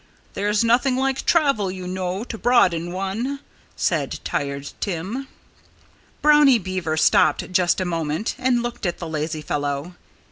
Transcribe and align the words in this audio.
There's 0.33 0.63
nothing 0.63 0.95
like 0.97 1.27
travel, 1.27 1.69
you 1.69 1.85
know, 1.87 2.23
to 2.23 2.35
broaden 2.39 2.91
one," 2.91 3.39
said 3.75 4.19
Tired 4.23 4.71
Tim. 4.79 5.27
Brownie 6.23 6.57
Beaver 6.57 6.97
stopped 6.97 7.51
just 7.51 7.79
a 7.79 7.85
moment 7.85 8.33
and 8.39 8.63
looked 8.63 8.87
at 8.87 8.97
the 8.97 9.07
lazy 9.07 9.43
fellow. 9.43 9.93